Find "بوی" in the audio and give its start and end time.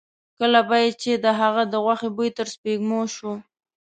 2.15-2.29